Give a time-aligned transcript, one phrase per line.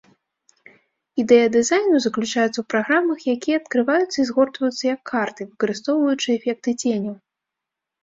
[1.23, 7.15] Ідэя дызайну заключаецца ў праграмах, якія адкрываюцца і згортваюцца як карты, выкарыстоўваючы эфекты ценяў.